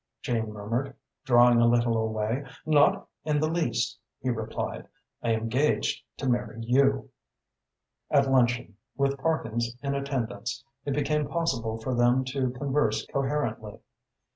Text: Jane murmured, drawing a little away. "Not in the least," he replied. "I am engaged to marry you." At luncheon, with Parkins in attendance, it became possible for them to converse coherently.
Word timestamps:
Jane 0.23 0.51
murmured, 0.51 0.95
drawing 1.25 1.61
a 1.61 1.67
little 1.67 1.95
away. 1.95 2.43
"Not 2.65 3.07
in 3.23 3.39
the 3.39 3.47
least," 3.47 3.99
he 4.19 4.31
replied. 4.31 4.87
"I 5.21 5.29
am 5.29 5.41
engaged 5.41 6.03
to 6.17 6.27
marry 6.27 6.57
you." 6.61 7.11
At 8.09 8.27
luncheon, 8.31 8.77
with 8.97 9.19
Parkins 9.19 9.75
in 9.83 9.93
attendance, 9.93 10.63
it 10.85 10.95
became 10.95 11.27
possible 11.27 11.79
for 11.81 11.93
them 11.93 12.25
to 12.33 12.49
converse 12.49 13.05
coherently. 13.13 13.77